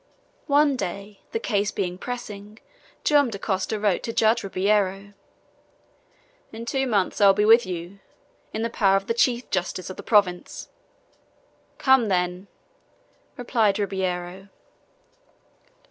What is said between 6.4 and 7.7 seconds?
"In two months I will be with